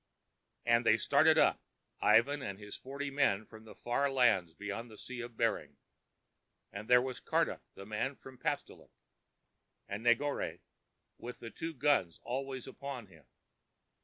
[0.65, 1.61] And they started up,
[1.99, 5.77] Ivan and his forty men from the far lands beyond the Sea of Bering.
[6.71, 8.89] And there was Karduk, the man from Pastolik,
[9.87, 10.61] and Negore,
[11.19, 13.25] with the two guns always upon him.